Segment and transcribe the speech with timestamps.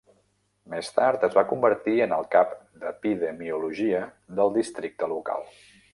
[0.73, 4.03] Més tard es va convertir en el cap d'Epidemiologia
[4.41, 5.47] del districte local.